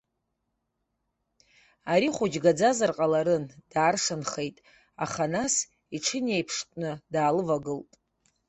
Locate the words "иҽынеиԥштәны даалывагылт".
5.95-7.91